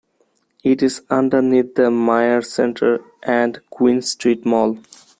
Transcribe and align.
It 0.63 0.81
is 0.81 1.03
underneath 1.11 1.75
The 1.75 1.91
Myer 1.91 2.41
Centre 2.41 3.01
and 3.21 3.61
Queen 3.69 4.01
Street 4.01 4.47
Mall. 4.47 4.79